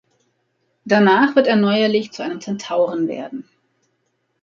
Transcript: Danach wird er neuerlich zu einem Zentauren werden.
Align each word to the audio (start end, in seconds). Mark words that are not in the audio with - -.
Danach 0.83 1.35
wird 1.35 1.45
er 1.45 1.57
neuerlich 1.57 2.11
zu 2.11 2.23
einem 2.23 2.41
Zentauren 2.41 3.07
werden. 3.07 3.47